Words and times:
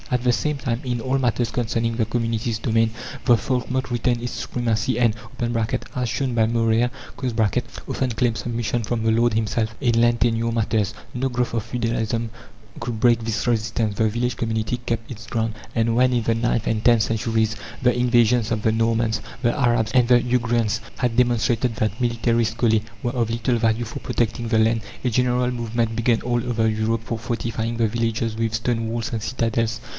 At 0.09 0.23
the 0.23 0.33
same 0.33 0.57
time, 0.57 0.81
in 0.83 0.99
all 0.99 1.17
matters 1.19 1.51
concerning 1.51 1.95
the 1.95 2.05
community's 2.05 2.59
domain, 2.59 2.89
the 3.23 3.37
folkmote 3.37 3.91
retained 3.91 4.21
its 4.21 4.33
supremacy 4.33 4.99
and 4.99 5.15
(as 5.95 6.09
shown 6.09 6.33
by 6.35 6.47
Maurer) 6.47 6.89
often 7.87 8.11
claimed 8.11 8.37
submission 8.37 8.83
from 8.83 9.03
the 9.03 9.11
lord 9.11 9.35
himself 9.35 9.73
in 9.79 10.01
land 10.01 10.19
tenure 10.19 10.51
matters. 10.51 10.93
No 11.13 11.29
growth 11.29 11.53
of 11.53 11.63
feudalism 11.63 12.29
could 12.81 12.99
break 12.99 13.23
this 13.23 13.47
resistance; 13.47 13.95
the 13.95 14.09
village 14.09 14.35
community 14.35 14.77
kept 14.85 15.09
its 15.09 15.27
ground; 15.27 15.53
and 15.75 15.95
when, 15.95 16.11
in 16.11 16.23
the 16.23 16.35
ninth 16.35 16.67
and 16.67 16.83
tenth 16.83 17.03
centuries, 17.03 17.55
the 17.81 17.97
invasions 17.97 18.51
of 18.51 18.63
the 18.63 18.71
Normans, 18.73 19.21
the 19.43 19.57
Arabs, 19.57 19.91
and 19.93 20.09
the 20.09 20.19
Ugrians 20.19 20.81
had 20.97 21.15
demonstrated 21.15 21.75
that 21.77 22.01
military 22.01 22.43
scholae 22.43 22.81
were 23.01 23.11
of 23.11 23.29
little 23.29 23.57
value 23.57 23.85
for 23.85 23.99
protecting 23.99 24.49
the 24.49 24.59
land, 24.59 24.81
a 25.05 25.09
general 25.09 25.49
movement 25.51 25.95
began 25.95 26.19
all 26.23 26.43
over 26.49 26.67
Europe 26.67 27.01
for 27.05 27.17
fortifying 27.17 27.77
the 27.77 27.87
villages 27.87 28.35
with 28.35 28.55
stone 28.55 28.89
walls 28.89 29.13
and 29.13 29.23
citadels. 29.23 29.79